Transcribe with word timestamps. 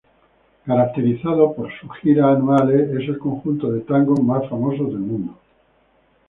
Caracterizado 0.65 1.53
por 1.53 1.69
sus 1.79 1.91
giras 2.01 2.35
anuales, 2.35 2.89
es 2.89 3.07
el 3.07 3.19
conjunto 3.19 3.71
de 3.71 3.81
tango 3.81 4.15
más 4.23 4.49
famoso 4.49 4.85
del 4.85 4.97
mundo. 4.97 5.37